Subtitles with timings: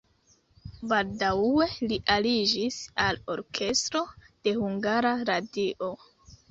[0.93, 5.97] Baldaŭe li aliĝis al orkestro de Hungara Radio.